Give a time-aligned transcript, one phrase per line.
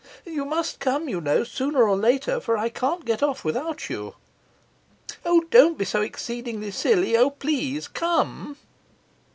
[0.25, 4.15] you must come, you know, sooner or later, for I can't get off without you.
[5.23, 7.15] O, don't be so exceedingly silly!
[7.15, 8.57] O, please, come!